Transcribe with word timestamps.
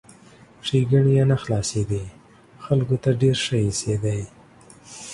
ښېګڼې 0.65 1.11
یې 1.17 1.23
نه 1.31 1.37
خلاصېدې، 1.43 2.03
خلکو 2.65 2.95
ته 3.03 3.09
ډېر 3.21 3.37
ښه 3.45 3.57
ایسېدی! 3.65 4.21